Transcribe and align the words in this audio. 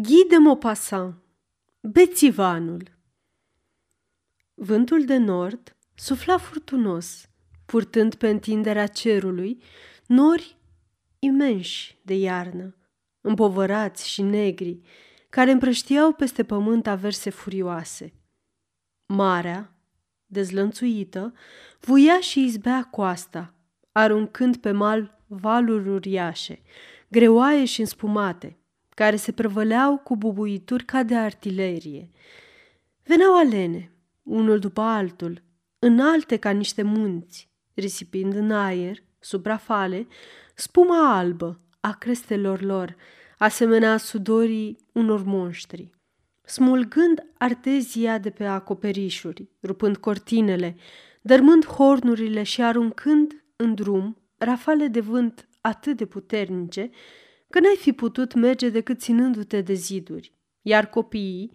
Guy 0.00 0.26
de 0.28 0.36
Maupassant 0.36 1.14
Bețivanul 1.80 2.82
Vântul 4.54 5.04
de 5.04 5.16
nord 5.16 5.76
sufla 5.94 6.38
furtunos, 6.38 7.28
purtând 7.66 8.14
pe 8.14 8.28
întinderea 8.28 8.86
cerului 8.86 9.62
nori 10.06 10.56
imensi 11.18 11.98
de 12.02 12.14
iarnă, 12.14 12.76
împovărați 13.20 14.08
și 14.08 14.22
negri, 14.22 14.80
care 15.28 15.50
împrăștiau 15.50 16.12
peste 16.12 16.44
pământ 16.44 16.86
averse 16.86 17.30
furioase. 17.30 18.12
Marea, 19.06 19.76
dezlănțuită, 20.26 21.34
vuia 21.80 22.20
și 22.20 22.44
izbea 22.44 22.84
coasta, 22.84 23.54
aruncând 23.92 24.56
pe 24.56 24.70
mal 24.70 25.24
valuri 25.26 25.88
uriașe, 25.88 26.62
greoaie 27.08 27.64
și 27.64 27.80
înspumate, 27.80 28.58
care 28.98 29.16
se 29.16 29.32
prăvăleau 29.32 29.98
cu 29.98 30.16
bubuituri 30.16 30.84
ca 30.84 31.02
de 31.02 31.14
artilerie. 31.14 32.10
Veneau 33.04 33.38
alene, 33.38 33.92
unul 34.22 34.58
după 34.58 34.80
altul, 34.80 35.42
înalte 35.78 36.36
ca 36.36 36.50
niște 36.50 36.82
munți, 36.82 37.50
risipind 37.74 38.34
în 38.34 38.50
aer, 38.50 38.96
sub 39.18 39.46
rafale, 39.46 40.06
spuma 40.54 41.16
albă 41.16 41.60
a 41.80 41.92
crestelor 41.92 42.62
lor, 42.62 42.96
asemenea 43.36 43.96
sudorii 43.96 44.78
unor 44.92 45.24
monștri. 45.24 45.90
Smulgând 46.44 47.26
artezia 47.36 48.18
de 48.18 48.30
pe 48.30 48.44
acoperișuri, 48.44 49.48
rupând 49.62 49.96
cortinele, 49.96 50.76
dărmând 51.22 51.66
hornurile 51.66 52.42
și 52.42 52.62
aruncând 52.62 53.44
în 53.56 53.74
drum 53.74 54.16
rafale 54.38 54.86
de 54.86 55.00
vânt 55.00 55.48
atât 55.60 55.96
de 55.96 56.06
puternice, 56.06 56.90
că 57.50 57.60
n-ai 57.60 57.76
fi 57.78 57.92
putut 57.92 58.34
merge 58.34 58.68
decât 58.68 59.00
ținându-te 59.00 59.60
de 59.60 59.72
ziduri, 59.72 60.32
iar 60.62 60.86
copiii 60.86 61.52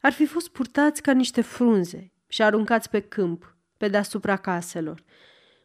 ar 0.00 0.12
fi 0.12 0.26
fost 0.26 0.48
purtați 0.48 1.02
ca 1.02 1.12
niște 1.12 1.40
frunze 1.40 2.12
și 2.26 2.42
aruncați 2.42 2.90
pe 2.90 3.00
câmp, 3.00 3.56
pe 3.76 3.88
deasupra 3.88 4.36
caselor. 4.36 5.04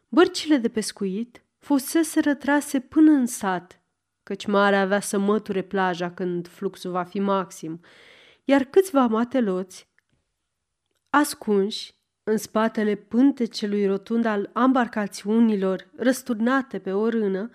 Bărcile 0.08 0.56
de 0.56 0.68
pescuit 0.68 1.44
fusese 1.58 2.20
rătrase 2.20 2.80
până 2.80 3.10
în 3.10 3.26
sat, 3.26 3.80
căci 4.22 4.46
marea 4.46 4.80
avea 4.80 5.00
să 5.00 5.18
măture 5.18 5.62
plaja 5.62 6.10
când 6.10 6.48
fluxul 6.48 6.90
va 6.90 7.02
fi 7.02 7.20
maxim, 7.20 7.80
iar 8.44 8.64
câțiva 8.64 9.06
mateloți, 9.06 9.88
ascunși 11.10 11.94
în 12.22 12.36
spatele 12.36 12.94
pântecelui 12.94 13.86
rotund 13.86 14.24
al 14.24 14.50
ambarcațiunilor 14.52 15.90
răsturnate 15.96 16.78
pe 16.78 16.92
o 16.92 17.08
rână, 17.08 17.50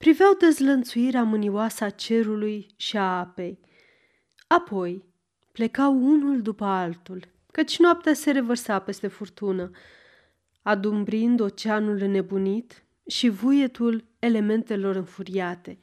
priveau 0.00 0.34
dezlănțuirea 0.34 1.22
mânioasă 1.22 1.84
a 1.84 1.90
cerului 1.90 2.66
și 2.76 2.96
a 2.96 3.18
apei. 3.18 3.60
Apoi 4.46 5.04
plecau 5.52 5.92
unul 5.92 6.42
după 6.42 6.64
altul, 6.64 7.28
căci 7.52 7.78
noaptea 7.78 8.14
se 8.14 8.30
revărsa 8.30 8.78
peste 8.78 9.06
furtună, 9.06 9.70
adumbrind 10.62 11.40
oceanul 11.40 12.00
înnebunit 12.00 12.84
și 13.06 13.28
vuietul 13.28 14.04
elementelor 14.18 14.96
înfuriate. 14.96 15.78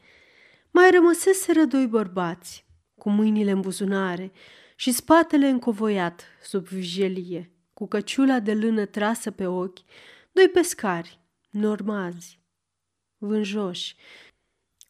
Mai 0.71 0.91
rămăseseră 0.91 1.63
doi 1.63 1.87
bărbați, 1.87 2.65
cu 2.95 3.09
mâinile 3.09 3.51
în 3.51 3.61
buzunare 3.61 4.31
și 4.75 4.91
spatele 4.91 5.47
încovoiat 5.47 6.25
sub 6.41 6.65
vijelie, 6.65 7.51
cu 7.73 7.87
căciula 7.87 8.39
de 8.39 8.53
lână 8.53 8.85
trasă 8.85 9.31
pe 9.31 9.47
ochi, 9.47 9.79
doi 10.31 10.47
pescari, 10.47 11.19
normazi, 11.49 12.39
vânjoși, 13.17 13.95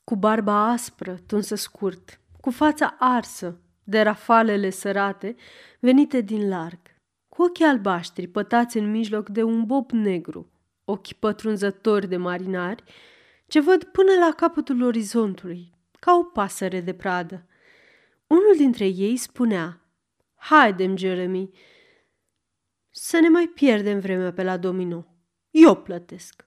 cu 0.03 0.15
barba 0.15 0.69
aspră, 0.69 1.17
tunsă 1.25 1.55
scurt, 1.55 2.19
cu 2.41 2.51
fața 2.51 2.95
arsă 2.99 3.61
de 3.83 4.01
rafalele 4.01 4.69
sărate 4.69 5.35
venite 5.79 6.21
din 6.21 6.47
larg, 6.47 6.79
cu 7.29 7.43
ochii 7.43 7.65
albaștri 7.65 8.27
pătați 8.27 8.77
în 8.77 8.91
mijloc 8.91 9.29
de 9.29 9.43
un 9.43 9.65
bob 9.65 9.91
negru, 9.91 10.51
ochi 10.85 11.13
pătrunzători 11.13 12.07
de 12.07 12.17
marinari, 12.17 12.83
ce 13.47 13.59
văd 13.59 13.83
până 13.83 14.11
la 14.19 14.33
capătul 14.35 14.83
orizontului, 14.83 15.73
ca 15.99 16.15
o 16.15 16.23
pasăre 16.23 16.81
de 16.81 16.93
pradă. 16.93 17.45
Unul 18.27 18.53
dintre 18.57 18.85
ei 18.85 19.17
spunea, 19.17 19.81
Haidem, 20.35 20.97
Jeremy, 20.97 21.49
să 22.89 23.19
ne 23.19 23.29
mai 23.29 23.47
pierdem 23.47 23.99
vremea 23.99 24.33
pe 24.33 24.43
la 24.43 24.57
domino. 24.57 25.05
Eu 25.51 25.75
plătesc. 25.75 26.46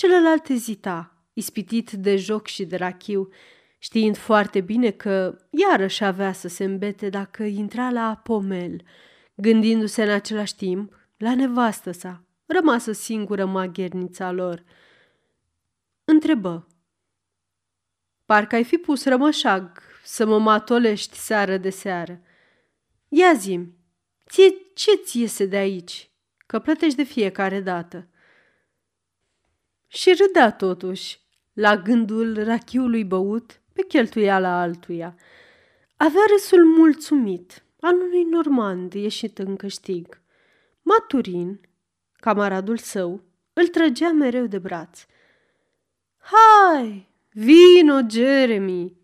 Celălalt 0.00 0.48
ezita, 0.48 1.16
ispitit 1.32 1.90
de 1.90 2.16
joc 2.16 2.46
și 2.46 2.64
de 2.64 2.76
rachiu, 2.76 3.28
știind 3.78 4.16
foarte 4.16 4.60
bine 4.60 4.90
că 4.90 5.38
iarăși 5.50 6.04
avea 6.04 6.32
să 6.32 6.48
se 6.48 6.64
îmbete 6.64 7.08
dacă 7.08 7.42
intra 7.42 7.90
la 7.90 8.20
pomel, 8.22 8.82
gândindu-se 9.34 10.02
în 10.02 10.10
același 10.10 10.56
timp 10.56 10.96
la 11.16 11.34
nevastă 11.34 11.90
sa, 11.90 12.24
rămasă 12.46 12.92
singură 12.92 13.44
maghernița 13.44 14.30
lor. 14.30 14.64
Întrebă. 16.04 16.66
Parcă 18.26 18.54
ai 18.54 18.64
fi 18.64 18.76
pus 18.76 19.04
rămășag 19.04 19.82
să 20.04 20.26
mă 20.26 20.38
matolești 20.38 21.16
seară 21.16 21.56
de 21.56 21.70
seară. 21.70 22.20
Ia 23.08 23.32
zim, 23.32 23.76
ție 24.28 24.48
ce 24.74 24.94
ți 24.94 25.20
iese 25.20 25.46
de 25.46 25.56
aici? 25.56 26.10
Că 26.46 26.58
plătești 26.58 26.96
de 26.96 27.02
fiecare 27.02 27.60
dată. 27.60 28.09
Și 29.92 30.12
râdea 30.12 30.52
totuși, 30.52 31.20
la 31.52 31.76
gândul 31.76 32.44
rachiului 32.44 33.04
băut 33.04 33.60
pe 33.72 33.82
cheltuiala 33.82 34.60
altuia. 34.60 35.16
Avea 35.96 36.22
râsul 36.32 36.64
mulțumit 36.64 37.64
al 37.80 37.94
unui 37.94 38.22
normand 38.22 38.92
ieșit 38.92 39.38
în 39.38 39.56
câștig. 39.56 40.20
Maturin, 40.82 41.60
camaradul 42.16 42.76
său, 42.76 43.22
îl 43.52 43.66
trăgea 43.66 44.10
mereu 44.10 44.46
de 44.46 44.58
braț. 44.58 45.06
Hai, 46.18 47.08
vino, 47.30 47.98
Jeremy! 48.10 48.98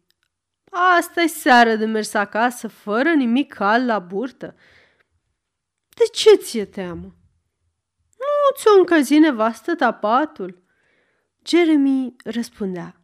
asta 0.70 1.20
e 1.20 1.26
seară 1.26 1.76
de 1.76 1.84
mers 1.84 2.14
acasă, 2.14 2.68
fără 2.68 3.12
nimic 3.12 3.52
cald 3.52 3.86
la 3.86 3.98
burtă. 3.98 4.54
De 5.88 6.04
ce 6.12 6.34
ți-e 6.34 6.64
teamă? 6.64 7.14
Nu 8.18 8.56
ți-o 8.56 8.78
încălzi 8.78 9.18
nevastă 9.18 9.74
tapatul? 9.74 10.64
Jeremy 11.46 12.16
răspundea. 12.24 13.00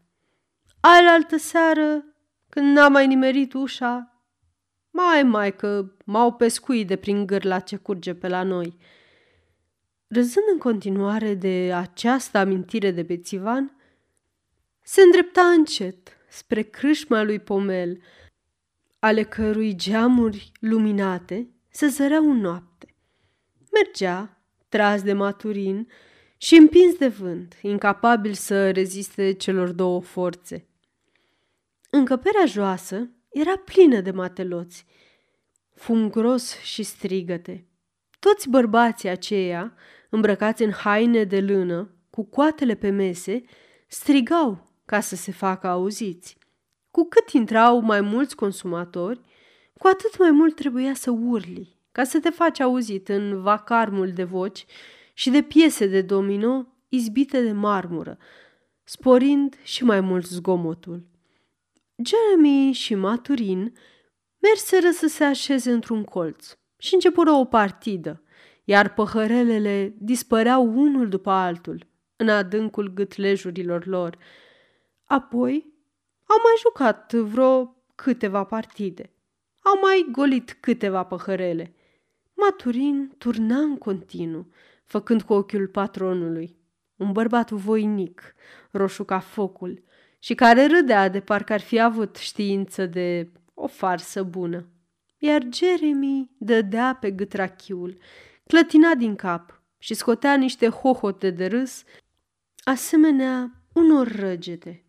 Alaltă 0.81 1.37
seară, 1.37 2.05
când 2.49 2.77
n-a 2.77 2.89
mai 2.89 3.07
nimerit 3.07 3.53
ușa, 3.53 4.13
mai, 4.91 5.23
mai 5.23 5.57
că 5.57 5.93
m-au 6.05 6.33
pescuit 6.33 6.87
de 6.87 6.97
prin 6.97 7.27
gârla 7.27 7.61
ce 7.61 7.77
curge 7.77 8.15
pe 8.15 8.29
la 8.29 8.43
noi. 8.43 8.77
Râzând 10.09 10.47
în 10.53 10.59
continuare 10.59 11.35
de 11.35 11.73
această 11.75 12.39
amintire 12.39 12.91
de 12.91 13.03
bețivan, 13.03 13.77
se 14.83 15.03
îndrepta 15.03 15.43
încet 15.43 16.17
spre 16.29 16.63
crâșma 16.63 17.23
lui 17.23 17.39
Pomel, 17.39 18.03
ale 18.99 19.23
cărui 19.23 19.75
geamuri 19.75 20.53
luminate 20.61 21.49
se 21.69 21.87
zăreau 21.87 22.31
în 22.31 22.37
noapte. 22.37 22.95
Mergea, 23.73 24.43
tras 24.69 25.03
de 25.03 25.13
maturin, 25.13 25.89
și 26.43 26.57
împins 26.57 26.95
de 26.95 27.09
vânt, 27.09 27.59
incapabil 27.61 28.33
să 28.33 28.71
reziste 28.71 29.33
celor 29.33 29.71
două 29.71 30.01
forțe. 30.01 30.67
Încăperea 31.91 32.45
joasă 32.47 33.11
era 33.31 33.57
plină 33.57 34.01
de 34.01 34.11
mateloți, 34.11 34.87
fungros 35.75 36.59
și 36.59 36.83
strigăte. 36.83 37.67
Toți 38.19 38.49
bărbații 38.49 39.09
aceia, 39.09 39.75
îmbrăcați 40.11 40.63
în 40.63 40.71
haine 40.71 41.25
de 41.25 41.41
lână, 41.41 41.91
cu 42.11 42.25
coatele 42.25 42.75
pe 42.75 42.91
mese, 42.91 43.43
strigau 43.87 44.71
ca 44.85 45.01
să 45.01 45.17
se 45.17 45.33
facă 45.33 45.67
auziți. 45.67 46.37
Cu 46.91 47.05
cât 47.05 47.31
intrau 47.31 47.81
mai 47.81 48.01
mulți 48.01 48.37
consumatori, 48.37 49.21
cu 49.79 49.87
atât 49.87 50.19
mai 50.19 50.31
mult 50.31 50.55
trebuia 50.55 50.95
să 50.95 51.11
urli, 51.11 51.79
ca 51.93 52.05
să 52.05 52.21
te 52.21 52.31
faci 52.31 52.61
auzit 52.61 53.09
în 53.09 53.43
vacarmul 53.43 54.13
de 54.13 54.25
voci 54.25 54.67
și 55.23 55.31
de 55.31 55.43
piese 55.43 55.87
de 55.87 56.01
domino 56.03 56.67
izbite 56.89 57.43
de 57.43 57.53
marmură, 57.53 58.19
sporind 58.85 59.59
și 59.63 59.85
mai 59.85 60.01
mult 60.01 60.27
zgomotul. 60.27 61.07
Jeremy 62.05 62.73
și 62.73 62.95
Maturin 62.95 63.75
merseră 64.39 64.91
să 64.91 65.07
se 65.07 65.25
așeze 65.25 65.73
într-un 65.73 66.05
colț 66.05 66.57
și 66.77 66.95
începură 66.95 67.31
o 67.31 67.45
partidă, 67.45 68.23
iar 68.65 68.95
păhărelele 68.95 69.95
dispăreau 69.99 70.79
unul 70.79 71.09
după 71.09 71.31
altul 71.31 71.87
în 72.17 72.29
adâncul 72.29 72.93
gâtlejurilor 72.95 73.87
lor. 73.87 74.19
Apoi 75.05 75.75
au 76.27 76.37
mai 76.43 76.55
jucat 76.61 77.13
vreo 77.13 77.77
câteva 77.95 78.45
partide. 78.45 79.13
Au 79.61 79.79
mai 79.81 80.09
golit 80.11 80.57
câteva 80.61 81.05
păhărele. 81.05 81.75
Maturin 82.35 83.15
turna 83.19 83.59
în 83.59 83.77
continuu, 83.77 84.47
făcând 84.93 85.23
cu 85.23 85.33
ochiul 85.33 85.69
patronului. 85.69 86.57
Un 86.97 87.13
bărbat 87.13 87.51
voinic, 87.51 88.35
roșu 88.71 89.05
ca 89.05 89.19
focul, 89.19 89.83
și 90.19 90.35
care 90.35 90.67
râdea 90.67 91.09
de 91.09 91.21
parcă 91.21 91.53
ar 91.53 91.61
fi 91.61 91.81
avut 91.81 92.17
știință 92.17 92.87
de 92.87 93.33
o 93.55 93.67
farsă 93.67 94.23
bună. 94.23 94.69
Iar 95.19 95.43
Jeremy 95.53 96.31
dădea 96.39 96.99
pe 97.01 97.11
gât 97.11 97.33
rachiul, 97.33 97.99
clătina 98.47 98.95
din 98.95 99.15
cap 99.15 99.63
și 99.79 99.95
scotea 99.95 100.37
niște 100.37 100.69
hohote 100.69 101.31
de 101.31 101.47
râs, 101.47 101.85
asemenea 102.65 103.65
unor 103.73 104.09
răgete. 104.09 104.85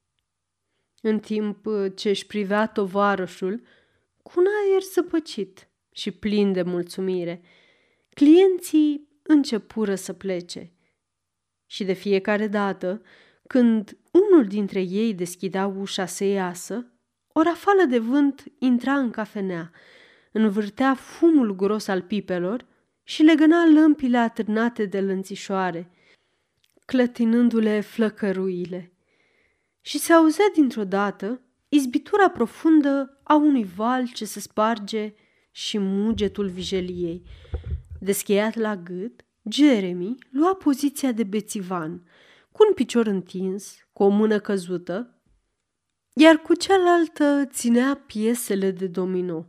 În 1.01 1.19
timp 1.19 1.67
ce 1.95 2.09
își 2.09 2.25
privea 2.25 2.67
tovarășul, 2.67 3.61
cu 4.23 4.31
un 4.35 4.45
aer 4.45 4.81
săpăcit 4.81 5.69
și 5.91 6.11
plin 6.11 6.53
de 6.53 6.61
mulțumire, 6.61 7.41
clienții 8.09 9.12
începură 9.23 9.95
să 9.95 10.13
plece. 10.13 10.71
Și 11.65 11.83
de 11.83 11.93
fiecare 11.93 12.47
dată, 12.47 13.01
când 13.47 13.97
unul 14.11 14.45
dintre 14.45 14.81
ei 14.81 15.13
deschidea 15.13 15.67
ușa 15.67 16.05
să 16.05 16.23
iasă, 16.23 16.87
o 17.27 17.41
rafală 17.41 17.83
de 17.83 17.99
vânt 17.99 18.43
intra 18.59 18.93
în 18.93 19.09
cafenea, 19.09 19.71
învârtea 20.31 20.95
fumul 20.95 21.55
gros 21.55 21.87
al 21.87 22.01
pipelor 22.01 22.65
și 23.03 23.23
legăna 23.23 23.65
lămpile 23.65 24.17
atârnate 24.17 24.85
de 24.85 25.01
lănțișoare, 25.01 25.91
clătinându-le 26.85 27.79
flăcăruile. 27.79 28.91
Și 29.81 29.97
se 29.97 30.13
auzea 30.13 30.45
dintr-o 30.53 30.83
dată 30.83 31.41
izbitura 31.69 32.29
profundă 32.29 33.19
a 33.23 33.35
unui 33.35 33.63
val 33.75 34.07
ce 34.13 34.25
se 34.25 34.39
sparge 34.39 35.13
și 35.51 35.77
mugetul 35.77 36.47
vijeliei. 36.47 37.23
Descheiat 38.03 38.55
la 38.55 38.75
gât, 38.75 39.25
Jeremy 39.49 40.15
lua 40.29 40.55
poziția 40.55 41.11
de 41.11 41.23
bețivan, 41.23 42.03
cu 42.51 42.65
un 42.67 42.73
picior 42.73 43.07
întins, 43.07 43.87
cu 43.93 44.03
o 44.03 44.07
mână 44.07 44.39
căzută, 44.39 45.21
iar 46.13 46.37
cu 46.37 46.53
cealaltă 46.53 47.45
ținea 47.45 48.03
piesele 48.05 48.71
de 48.71 48.87
domino. 48.87 49.45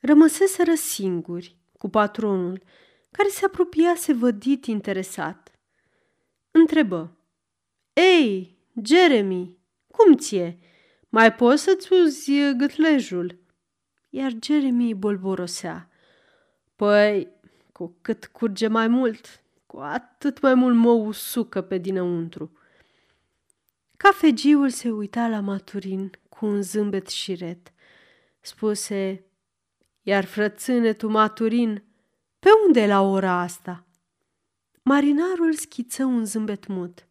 Rămăseseră 0.00 0.74
singuri, 0.74 1.56
cu 1.78 1.88
patronul, 1.88 2.62
care 3.10 3.28
se 3.28 3.44
apropiase 3.44 4.12
vădit 4.12 4.66
interesat. 4.66 5.52
Întrebă. 6.50 7.16
Ei, 7.92 8.58
Jeremy, 8.84 9.58
cum 9.86 10.16
ție? 10.16 10.58
Mai 11.08 11.34
poți 11.34 11.62
să-ți 11.62 11.92
uzi 11.92 12.56
gâtlejul?" 12.56 13.40
Iar 14.08 14.32
Jeremy 14.42 14.94
bolborosea. 14.94 15.86
Păi, 16.82 17.28
cu 17.72 17.96
cât 18.00 18.26
curge 18.26 18.68
mai 18.68 18.88
mult, 18.88 19.42
cu 19.66 19.78
atât 19.78 20.40
mai 20.40 20.54
mult 20.54 20.76
mă 20.76 20.90
usucă 20.90 21.60
pe 21.60 21.78
dinăuntru. 21.78 22.58
Cafegiul 23.96 24.70
se 24.70 24.90
uita 24.90 25.28
la 25.28 25.40
Maturin 25.40 26.10
cu 26.28 26.46
un 26.46 26.62
zâmbet 26.62 27.08
șiret. 27.08 27.72
Spuse, 28.40 29.24
iar 30.02 30.24
frățâne 30.24 30.92
tu, 30.92 31.08
Maturin, 31.08 31.84
pe 32.38 32.48
unde 32.66 32.80
e 32.80 32.86
la 32.86 33.00
ora 33.00 33.40
asta? 33.40 33.86
Marinarul 34.82 35.52
schiță 35.52 36.04
un 36.04 36.24
zâmbet 36.24 36.66
mut. 36.66 37.06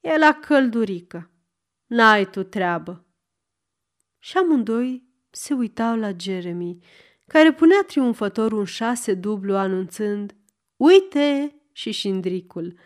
E 0.00 0.18
la 0.18 0.32
căldurică. 0.32 1.30
N-ai 1.86 2.30
tu 2.30 2.42
treabă. 2.42 3.04
Și 4.18 4.36
amândoi 4.36 5.02
se 5.30 5.54
uitau 5.54 5.96
la 5.96 6.10
Jeremy, 6.18 6.78
care 7.26 7.52
punea 7.52 7.82
triumfător 7.86 8.52
un 8.52 8.64
șase 8.64 9.14
dublu 9.14 9.56
anunțând 9.56 10.34
Uite! 10.76 11.54
și 11.72 11.90
șindricul. 11.90 12.78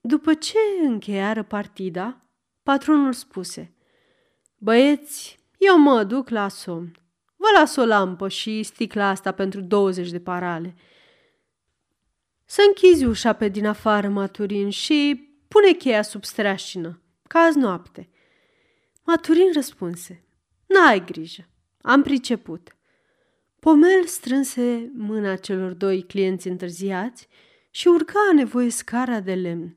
După 0.00 0.34
ce 0.34 0.58
încheiară 0.82 1.42
partida, 1.42 2.28
patronul 2.62 3.12
spuse 3.12 3.74
Băieți, 4.58 5.38
eu 5.58 5.78
mă 5.78 6.04
duc 6.04 6.28
la 6.28 6.48
somn. 6.48 6.96
Vă 7.36 7.46
las 7.54 7.76
o 7.76 7.84
lampă 7.84 8.28
și 8.28 8.62
sticla 8.62 9.08
asta 9.08 9.32
pentru 9.32 9.60
20 9.60 10.10
de 10.10 10.20
parale. 10.20 10.74
Să 12.44 12.60
închizi 12.66 13.04
ușa 13.04 13.32
pe 13.32 13.48
din 13.48 13.66
afară, 13.66 14.08
Maturin, 14.08 14.70
și 14.70 15.28
pune 15.48 15.72
cheia 15.72 16.02
sub 16.02 16.24
streașină, 16.24 17.02
ca 17.28 17.38
azi 17.38 17.58
noapte. 17.58 18.08
Maturin 19.04 19.52
răspunse, 19.52 20.24
N-ai 20.66 21.04
grijă, 21.04 21.48
am 21.88 22.02
priceput. 22.02 22.76
Pomel 23.58 24.04
strânse 24.04 24.90
mâna 24.94 25.36
celor 25.36 25.72
doi 25.72 26.02
clienți 26.02 26.48
întârziați 26.48 27.28
și 27.70 27.88
urca 27.88 28.18
a 28.30 28.34
nevoie 28.34 28.70
scara 28.70 29.20
de 29.20 29.34
lemn. 29.34 29.76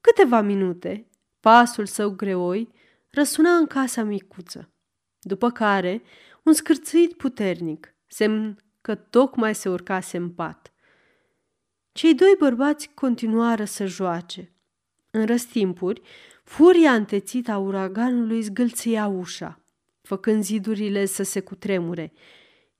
Câteva 0.00 0.40
minute, 0.40 1.08
pasul 1.40 1.86
său 1.86 2.10
greoi 2.10 2.68
răsuna 3.10 3.50
în 3.50 3.66
casa 3.66 4.02
micuță, 4.02 4.70
după 5.20 5.50
care 5.50 6.02
un 6.42 6.52
scârțâit 6.52 7.12
puternic, 7.12 7.94
semn 8.06 8.58
că 8.80 8.94
tocmai 8.94 9.54
se 9.54 9.68
urcase 9.68 10.16
în 10.16 10.30
pat. 10.30 10.72
Cei 11.92 12.14
doi 12.14 12.34
bărbați 12.38 12.90
continuară 12.94 13.64
să 13.64 13.86
joace. 13.86 14.52
În 15.10 15.26
răstimpuri, 15.26 16.02
furia 16.44 16.94
întețită 16.94 17.50
a 17.50 17.58
uraganului 17.58 18.42
zgâlția 18.42 19.06
ușa, 19.06 19.63
făcând 20.04 20.42
zidurile 20.42 21.04
să 21.04 21.22
se 21.22 21.40
cutremure, 21.40 22.12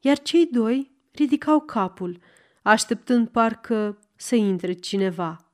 iar 0.01 0.19
cei 0.19 0.47
doi 0.47 0.93
ridicau 1.13 1.61
capul, 1.61 2.21
așteptând 2.63 3.29
parcă 3.29 3.99
să 4.17 4.35
intre 4.35 4.73
cineva. 4.73 5.53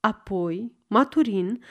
Apoi, 0.00 0.76
Maturin 0.86 1.62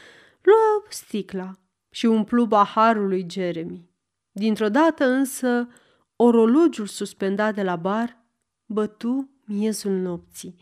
luă 0.41 0.83
sticla 0.89 1.51
și 1.89 2.05
umplu 2.05 2.45
baharul 2.45 3.07
lui 3.07 3.25
Jeremy. 3.29 3.89
Dintr-o 4.31 4.69
dată 4.69 5.05
însă, 5.05 5.67
orologiul 6.15 6.87
suspendat 6.87 7.55
de 7.55 7.63
la 7.63 7.75
bar 7.75 8.25
bătu 8.65 9.29
miezul 9.45 9.91
nopții. 9.91 10.55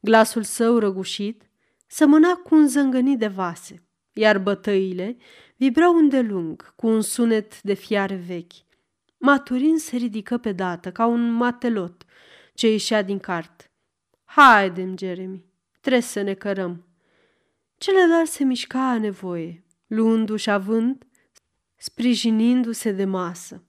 Glasul 0.00 0.42
său 0.42 0.78
răgușit 0.78 1.50
sămâna 1.86 2.34
cu 2.34 2.54
un 2.54 2.68
zângănit 2.68 3.18
de 3.18 3.26
vase, 3.26 3.88
iar 4.12 4.38
bătăile 4.38 5.16
vibrau 5.58 5.96
îndelung 5.96 6.74
cu 6.74 6.86
un 6.86 7.00
sunet 7.00 7.62
de 7.62 7.74
fiare 7.74 8.14
vechi. 8.14 8.52
Maturin 9.18 9.78
se 9.78 9.96
ridică 9.96 10.38
pe 10.38 10.52
dată, 10.52 10.92
ca 10.92 11.06
un 11.06 11.30
matelot 11.30 12.04
ce 12.54 12.68
ieșea 12.68 13.02
din 13.02 13.18
cart. 13.18 13.70
Haidem, 14.24 14.96
Jeremy, 14.98 15.44
trebuie 15.80 16.02
să 16.02 16.20
ne 16.20 16.34
cărăm. 16.34 16.86
Celălalt 17.78 18.28
se 18.28 18.44
mișca 18.44 18.88
a 18.88 18.98
nevoie, 18.98 19.64
luându-și 19.86 20.50
avânt, 20.50 21.06
sprijinindu-se 21.76 22.92
de 22.92 23.04
masă. 23.04 23.62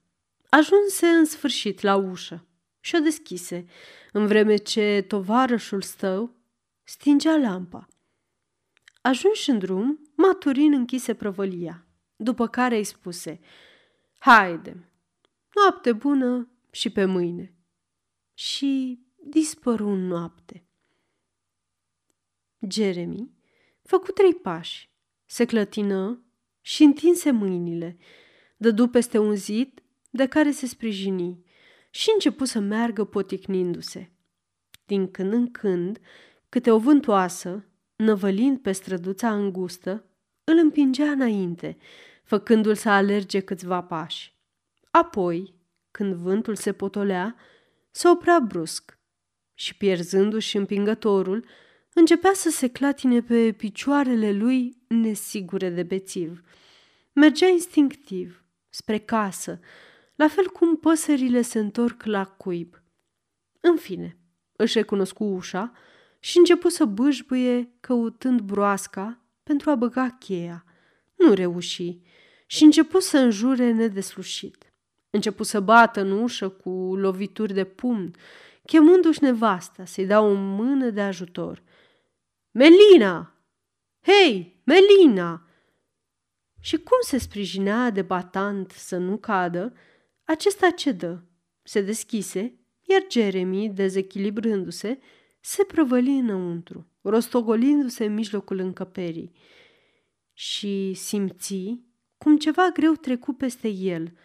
Ajunse 0.50 1.06
în 1.06 1.26
sfârșit 1.26 1.82
la 1.82 1.96
ușă 1.96 2.46
și 2.80 2.96
o 2.96 3.00
deschise, 3.00 3.66
în 4.12 4.28
vreme 4.28 4.56
ce 4.56 5.06
tovarășul 5.08 5.82
stău 5.82 6.36
stingea 6.84 7.36
lampa. 7.36 7.88
Ajunși 9.02 9.50
în 9.50 9.60
drum, 9.60 10.00
Maturin 10.16 10.74
închise 10.74 11.14
prăvălia, 11.14 11.88
după 12.16 12.48
care 12.48 12.78
îi 12.78 12.84
spuse 12.84 13.40
Haide, 14.18 14.92
noapte 15.54 15.94
bună 15.94 16.50
și 16.72 16.90
pe 16.90 17.06
mâine. 17.06 17.54
Și 18.34 19.00
dispăru 19.16 19.88
în 19.88 20.08
noapte. 20.08 20.68
Jeremy 22.70 23.32
făcu 23.84 24.12
trei 24.12 24.34
pași, 24.34 24.92
se 25.26 25.46
clătină 25.46 26.24
și 26.62 26.84
întinse 26.84 27.32
mâinile, 27.32 27.98
dădu 28.58 28.88
peste 28.88 29.18
un 29.18 29.36
zid 29.36 29.84
de 30.10 30.28
care 30.28 30.52
se 30.52 30.66
sprijini 30.66 31.44
și 31.90 32.10
începu 32.14 32.46
să 32.46 32.60
meargă 32.60 33.04
poticnindu-se. 33.04 34.12
Din 34.86 35.12
când 35.12 35.34
în 35.34 35.52
când, 35.52 36.00
câte 36.50 36.72
o 36.72 36.80
vântoasă, 36.80 37.69
năvălind 38.04 38.60
pe 38.60 38.72
străduța 38.72 39.34
îngustă, 39.34 40.06
îl 40.44 40.58
împingea 40.58 41.12
înainte, 41.12 41.78
făcându-l 42.24 42.76
să 42.76 42.90
alerge 42.90 43.40
câțiva 43.40 43.82
pași. 43.82 44.36
Apoi, 44.92 45.54
când 45.92 46.14
vântul 46.14 46.56
se 46.56 46.74
potolea, 46.74 47.36
se 47.92 48.08
oprea 48.08 48.40
brusc 48.40 49.00
și, 49.54 49.78
pierzându-și 49.78 50.58
împingătorul, 50.58 51.46
începea 51.94 52.34
să 52.34 52.50
se 52.50 52.68
clatine 52.68 53.22
pe 53.22 53.52
picioarele 53.52 54.32
lui 54.32 54.78
nesigure 54.88 55.70
de 55.70 55.84
bețiv. 55.84 56.44
Mergea 57.14 57.48
instinctiv, 57.48 58.44
spre 58.70 58.98
casă, 58.98 59.60
la 60.16 60.28
fel 60.28 60.48
cum 60.48 60.78
păsările 60.78 61.42
se 61.42 61.60
întorc 61.60 62.04
la 62.04 62.26
cuib. 62.26 62.82
În 63.62 63.78
fine, 63.78 64.18
își 64.56 64.78
recunoscu 64.78 65.24
ușa 65.24 65.74
și 66.20 66.38
începu 66.38 66.70
să 66.70 66.86
bâșbâie 66.86 67.72
căutând 67.80 68.40
broasca 68.42 69.22
pentru 69.44 69.70
a 69.70 69.76
băga 69.76 70.16
cheia. 70.20 70.66
Nu 71.16 71.34
reuși 71.34 72.00
și 72.46 72.64
începu 72.64 73.00
să 73.00 73.18
înjure 73.18 73.72
nedeslușit. 73.72 74.74
Începu 75.10 75.44
să 75.44 75.60
bată 75.60 76.02
în 76.02 76.12
ușă 76.12 76.50
cu 76.50 76.70
lovituri 76.96 77.54
de 77.54 77.64
pumn, 77.64 78.16
chemându-și 78.66 79.24
nevasta 79.24 79.86
să-i 79.86 80.06
dea 80.06 80.22
o 80.22 80.34
mână 80.34 80.90
de 80.90 81.02
ajutor. 81.02 81.64
Melina! 82.52 83.36
Hei, 84.02 84.62
Melina! 84.64 85.48
Și 86.62 86.78
cum 86.78 86.98
se 87.02 87.18
sprijinea 87.18 87.90
de 87.90 88.02
batant 88.02 88.72
să 88.72 88.98
nu 88.98 89.18
cadă, 89.18 89.74
acesta 90.24 90.70
cedă, 90.70 91.26
se 91.64 91.82
deschise, 91.82 92.60
iar 92.82 93.06
Jeremy, 93.10 93.70
dezechilibrându-se, 93.70 95.00
se 95.40 95.64
prăvăli 95.64 96.18
înăuntru, 96.18 96.88
rostogolindu-se 97.02 98.06
în 98.06 98.14
mijlocul 98.14 98.58
încăperii. 98.58 99.32
Și 100.34 100.94
simți 100.94 101.80
cum 102.18 102.38
ceva 102.38 102.70
greu 102.74 102.94
trecu 102.94 103.34
peste 103.34 103.68
el, 103.68 104.18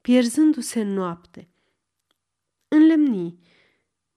pierzându-se 0.00 0.80
în 0.80 0.92
noapte. 0.92 1.48
Înlemni, 2.68 3.38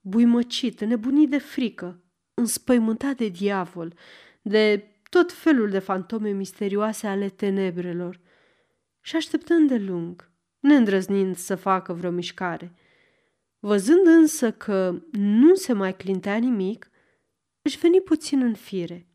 buimăcit, 0.00 0.80
nebunit 0.80 1.30
de 1.30 1.38
frică, 1.38 2.04
înspăimântat 2.34 3.16
de 3.16 3.28
diavol, 3.28 3.94
de 4.42 4.86
tot 5.10 5.32
felul 5.32 5.70
de 5.70 5.78
fantome 5.78 6.30
misterioase 6.30 7.06
ale 7.06 7.28
tenebrelor 7.28 8.20
și 9.00 9.16
așteptând 9.16 9.68
de 9.68 9.76
lung, 9.76 10.30
neîndrăznind 10.58 11.36
să 11.36 11.54
facă 11.54 11.92
vreo 11.92 12.10
mișcare. 12.10 12.74
Văzând 13.64 14.06
însă 14.06 14.52
că 14.52 15.02
nu 15.12 15.54
se 15.54 15.72
mai 15.72 15.96
clintea 15.96 16.36
nimic, 16.36 16.90
își 17.62 17.78
veni 17.78 18.00
puțin 18.00 18.42
în 18.42 18.54
fire, 18.54 19.06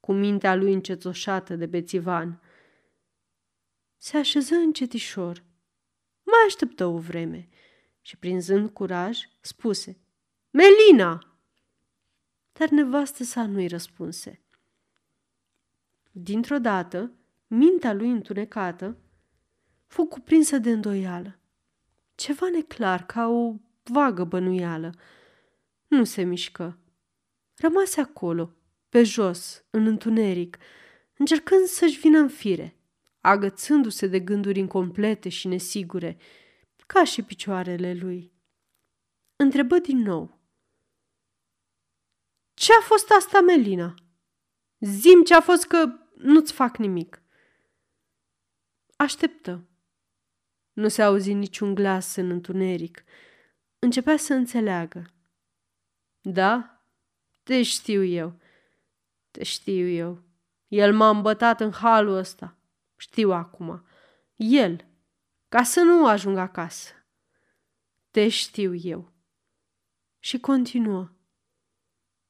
cu 0.00 0.12
mintea 0.12 0.54
lui 0.54 0.72
încetoșată 0.72 1.56
de 1.56 1.66
bețivan. 1.66 2.40
Se 3.96 4.16
așeză 4.16 4.54
încetișor, 4.54 5.44
mai 6.22 6.38
așteptă 6.46 6.86
o 6.86 6.98
vreme 6.98 7.48
și, 8.00 8.16
prinzând 8.16 8.70
curaj, 8.70 9.18
spuse 9.40 9.98
Melina! 10.50 11.38
Dar 12.52 12.68
nevastă 12.68 13.24
sa 13.24 13.46
nu-i 13.46 13.66
răspunse. 13.66 14.40
Dintr-o 16.10 16.58
dată, 16.58 17.12
mintea 17.46 17.92
lui 17.92 18.10
întunecată 18.10 18.98
fu 19.86 20.04
cuprinsă 20.04 20.58
de 20.58 20.70
îndoială. 20.70 21.38
Ceva 22.14 22.48
neclar, 22.48 23.06
ca 23.06 23.26
o 23.26 23.54
vagă 23.88 24.24
bănuială. 24.24 24.94
Nu 25.86 26.04
se 26.04 26.22
mișcă. 26.22 26.78
Rămase 27.54 28.00
acolo, 28.00 28.54
pe 28.88 29.02
jos, 29.02 29.64
în 29.70 29.86
întuneric, 29.86 30.58
încercând 31.16 31.66
să-și 31.66 31.98
vină 31.98 32.18
în 32.18 32.28
fire, 32.28 32.76
agățându-se 33.20 34.06
de 34.06 34.20
gânduri 34.20 34.58
incomplete 34.58 35.28
și 35.28 35.48
nesigure, 35.48 36.18
ca 36.86 37.04
și 37.04 37.22
picioarele 37.22 37.94
lui. 37.94 38.32
Întrebă 39.36 39.78
din 39.78 39.98
nou. 39.98 40.38
Ce 42.54 42.72
a 42.72 42.80
fost 42.80 43.10
asta, 43.10 43.40
Melina?" 43.40 43.94
Zim 44.80 45.22
ce 45.22 45.34
a 45.34 45.40
fost 45.40 45.66
că 45.66 45.92
nu-ți 46.14 46.52
fac 46.52 46.76
nimic. 46.76 47.22
Așteptă. 48.96 49.68
Nu 50.72 50.88
se 50.88 51.02
auzi 51.02 51.32
niciun 51.32 51.74
glas 51.74 52.16
în 52.16 52.30
întuneric. 52.30 53.04
Începea 53.78 54.16
să 54.16 54.34
înțeleagă. 54.34 55.10
Da? 56.20 56.82
Te 57.42 57.62
știu 57.62 58.04
eu. 58.04 58.32
Te 59.30 59.44
știu 59.44 59.86
eu. 59.86 60.22
El 60.68 60.94
m-a 60.94 61.08
îmbătat 61.08 61.60
în 61.60 61.72
halul 61.72 62.16
ăsta. 62.16 62.56
Știu 62.96 63.32
acum. 63.32 63.84
El. 64.36 64.84
Ca 65.48 65.62
să 65.62 65.80
nu 65.80 66.06
ajung 66.06 66.36
acasă. 66.36 66.92
Te 68.10 68.28
știu 68.28 68.74
eu. 68.74 69.12
Și 70.18 70.40
continuă. 70.40 71.10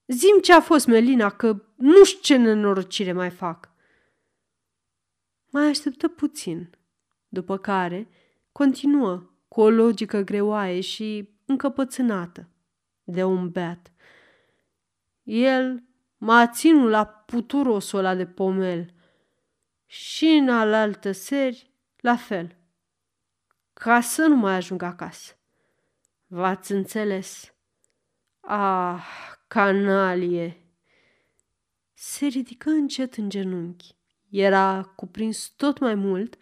Zim 0.06 0.40
ce 0.42 0.52
a 0.52 0.60
fost, 0.60 0.86
Melina, 0.86 1.30
că 1.30 1.62
nu 1.74 2.04
știu 2.04 2.20
ce 2.22 2.36
nenorocire 2.36 3.12
mai 3.12 3.30
fac. 3.30 3.70
Mai 5.50 5.66
așteptă 5.66 6.08
puțin, 6.08 6.70
după 7.28 7.58
care 7.58 8.08
continuă 8.52 9.30
cu 9.48 9.60
o 9.60 9.70
logică 9.70 10.20
greoaie 10.20 10.80
și 10.80 11.37
încăpățânată 11.48 12.48
de 13.04 13.24
un 13.24 13.50
beat. 13.50 13.92
El 15.22 15.82
m-a 16.16 16.46
ținut 16.46 16.90
la 16.90 17.06
puturosul 17.06 17.98
ăla 17.98 18.14
de 18.14 18.26
pomel 18.26 18.94
și 19.86 20.26
în 20.26 20.48
alaltă 20.48 21.12
seri 21.12 21.72
la 21.96 22.16
fel, 22.16 22.56
ca 23.72 24.00
să 24.00 24.26
nu 24.26 24.36
mai 24.36 24.54
ajung 24.54 24.82
acasă. 24.82 25.38
V-ați 26.26 26.72
înțeles? 26.72 27.54
Ah, 28.40 29.04
canalie! 29.46 30.62
Se 31.94 32.26
ridică 32.26 32.70
încet 32.70 33.14
în 33.14 33.28
genunchi. 33.28 33.96
Era 34.28 34.92
cuprins 34.96 35.48
tot 35.56 35.78
mai 35.78 35.94
mult 35.94 36.36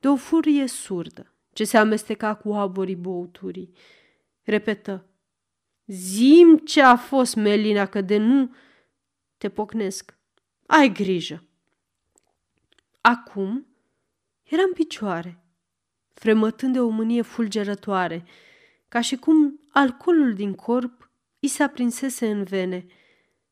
de 0.00 0.08
o 0.08 0.16
furie 0.16 0.66
surdă 0.66 1.34
ce 1.52 1.64
se 1.64 1.78
amesteca 1.78 2.34
cu 2.34 2.52
aborii 2.52 2.96
băuturii. 2.96 3.72
Repetă. 4.50 5.06
Zim 5.86 6.56
ce 6.56 6.82
a 6.82 6.96
fost, 6.96 7.34
Melina, 7.34 7.86
că 7.86 8.00
de 8.00 8.16
nu 8.16 8.54
te 9.38 9.48
pocnesc. 9.48 10.18
Ai 10.66 10.92
grijă. 10.92 11.44
Acum 13.00 13.66
era 14.42 14.62
în 14.62 14.72
picioare, 14.72 15.44
fremătând 16.14 16.72
de 16.72 16.80
o 16.80 16.88
mânie 16.88 17.22
fulgerătoare, 17.22 18.24
ca 18.88 19.00
și 19.00 19.16
cum 19.16 19.60
alcoolul 19.68 20.34
din 20.34 20.54
corp 20.54 21.10
i 21.38 21.46
se 21.46 21.62
aprinsese 21.62 22.30
în 22.30 22.42
vene. 22.42 22.86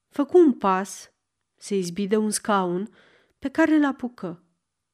Făcu 0.09 0.39
un 0.39 0.53
pas, 0.53 1.13
se 1.57 1.77
izbi 1.77 2.07
de 2.07 2.17
un 2.17 2.31
scaun 2.31 2.91
pe 3.39 3.49
care 3.49 3.75
îl 3.75 3.85
apucă 3.85 4.43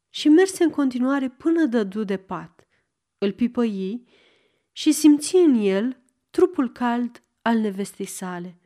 și 0.08 0.28
merse 0.28 0.64
în 0.64 0.70
continuare 0.70 1.28
până 1.28 1.64
dădu 1.64 2.04
de 2.04 2.16
pat. 2.16 2.68
Îl 3.18 3.32
pipăi 3.32 4.04
și 4.76 4.92
simți 4.92 5.36
în 5.36 5.54
el 5.54 5.96
trupul 6.30 6.72
cald 6.72 7.22
al 7.42 7.58
nevestei 7.58 8.06
sale. 8.06 8.58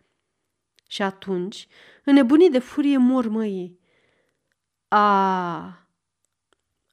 Și 0.87 1.03
atunci, 1.03 1.67
înnebunit 2.05 2.53
de 2.53 2.59
furie, 2.59 2.97
mormăi. 2.97 3.79
A, 4.89 5.89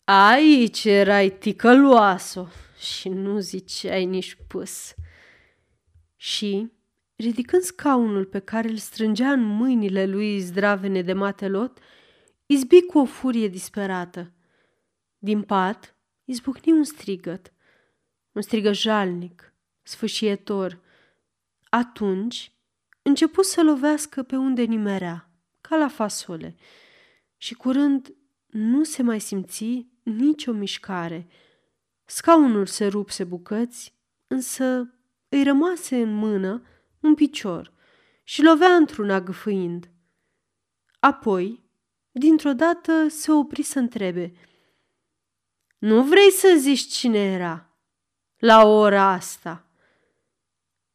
aici 0.04 0.84
erai 0.84 1.30
ticăloasă 1.30 2.52
și 2.80 3.10
nu 3.10 3.40
ziceai 3.40 4.06
nici 4.06 4.38
pus. 4.48 4.94
Și, 6.16 6.72
ridicând 7.16 7.62
scaunul 7.62 8.26
pe 8.26 8.40
care 8.40 8.70
îl 8.70 8.78
strângea 8.78 9.32
în 9.32 9.44
mâinile 9.44 10.06
lui 10.06 10.40
zdravene 10.40 11.02
de 11.02 11.14
matelot, 11.14 11.80
izbi 12.46 12.82
cu 12.82 13.00
o 13.00 13.06
furie 13.06 13.48
disperată. 13.48 14.32
Din 15.18 15.42
pat 15.42 15.96
izbucni 16.26 16.72
un 16.72 16.84
strigăt, 16.84 17.54
un 18.36 18.42
strigă 18.42 18.72
jalnic, 18.72 19.54
sfâșietor. 19.82 20.80
Atunci 21.70 22.52
începu 23.02 23.42
să 23.42 23.64
lovească 23.64 24.24
pe 24.24 24.36
unde 24.36 24.64
nimerea, 24.64 25.30
ca 25.62 25.76
la 25.78 25.88
fasole, 25.88 26.56
și 27.38 27.54
curând 27.54 28.16
nu 28.46 28.84
se 28.84 29.04
mai 29.04 29.20
simți 29.20 29.88
nicio 30.04 30.52
mișcare. 30.52 31.28
Scaunul 32.06 32.66
se 32.66 32.88
rupse 32.88 33.24
bucăți, 33.24 33.94
însă 34.28 34.94
îi 35.30 35.44
rămase 35.44 36.02
în 36.02 36.14
mână 36.14 36.64
un 37.00 37.16
picior 37.16 37.74
și 38.24 38.44
lovea 38.44 38.76
într-una 38.76 39.22
gâfâind. 39.22 39.90
Apoi, 41.00 41.64
dintr-o 42.12 42.54
dată, 42.54 43.08
se 43.08 43.32
opri 43.32 43.62
să 43.62 43.80
întrebe. 43.80 44.34
Nu 45.78 46.04
vrei 46.04 46.32
să 46.32 46.56
zici 46.58 46.88
cine 46.88 47.20
era? 47.20 47.75
La 48.46 48.66
ora 48.66 49.12
asta?" 49.12 49.66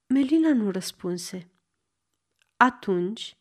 Melina 0.07 0.53
nu 0.53 0.71
răspunse. 0.71 1.51
Atunci, 2.57 3.37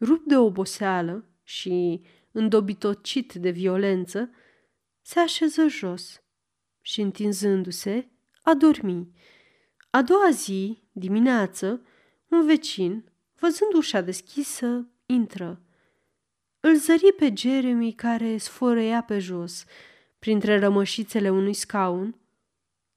rupt 0.00 0.26
de 0.26 0.36
oboseală 0.36 1.24
și 1.42 2.02
îndobitocit 2.32 3.32
de 3.32 3.50
violență, 3.50 4.30
se 5.02 5.20
așeză 5.20 5.66
jos 5.66 6.22
și, 6.80 7.00
întinzându-se, 7.00 8.08
a 8.42 8.54
dormi. 8.54 9.12
A 9.90 10.02
doua 10.02 10.30
zi, 10.30 10.82
dimineață, 10.92 11.86
un 12.28 12.46
vecin, 12.46 13.12
văzând 13.34 13.72
ușa 13.72 14.00
deschisă, 14.00 14.88
intră. 15.06 15.62
Îl 16.60 16.76
zări 16.76 17.12
pe 17.16 17.32
Jeremy 17.36 17.92
care 17.92 18.36
sfărăia 18.36 19.02
pe 19.02 19.18
jos, 19.18 19.64
printre 20.18 20.58
rămășițele 20.58 21.30
unui 21.30 21.54
scaun, 21.54 22.18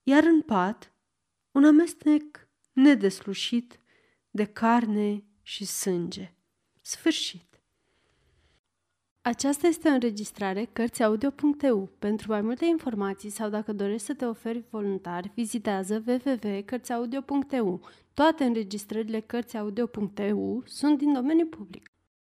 iar 0.09 0.23
în 0.23 0.41
pat 0.41 0.93
un 1.51 1.65
amestec 1.65 2.47
nedeslușit 2.73 3.79
de 4.29 4.45
carne 4.45 5.23
și 5.41 5.65
sânge. 5.65 6.33
Sfârșit. 6.81 7.61
Aceasta 9.21 9.67
este 9.67 9.89
o 9.89 9.91
înregistrare 9.91 10.69
Cărțiaudio.eu. 10.73 11.89
Pentru 11.99 12.31
mai 12.31 12.41
multe 12.41 12.65
informații 12.65 13.29
sau 13.29 13.49
dacă 13.49 13.73
dorești 13.73 14.05
să 14.05 14.13
te 14.13 14.25
oferi 14.25 14.63
voluntar, 14.69 15.31
vizitează 15.33 16.03
www.cărțiaudio.eu. 16.07 17.81
Toate 18.13 18.43
înregistrările 18.43 19.19
Cărțiaudio.eu 19.19 20.63
sunt 20.65 20.97
din 20.97 21.13
domeniu 21.13 21.45
public. 21.45 21.96